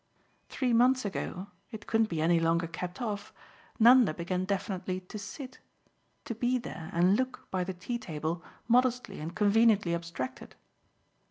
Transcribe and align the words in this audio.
Three 0.49 0.73
months 0.73 1.05
ago 1.05 1.49
it 1.69 1.85
couldn't 1.85 2.09
be 2.09 2.23
any 2.23 2.39
longer 2.39 2.65
kept 2.65 3.03
off 3.03 3.31
Nanda 3.77 4.15
began 4.15 4.45
definitely 4.45 5.01
to 5.01 5.19
'sit'; 5.19 5.59
to 6.25 6.33
be 6.33 6.57
there 6.57 6.89
and 6.91 7.15
look, 7.15 7.47
by 7.51 7.63
the 7.63 7.75
tea 7.75 7.99
table, 7.99 8.43
modestly 8.67 9.19
and 9.19 9.35
conveniently 9.35 9.93
abstracted." 9.93 10.55